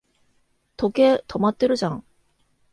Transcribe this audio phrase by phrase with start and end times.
[0.77, 2.03] 時計、止まってるじゃん